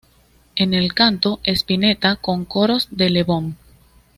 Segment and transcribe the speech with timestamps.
[0.55, 3.55] En el canto, Spinetta, con coros de Lebón.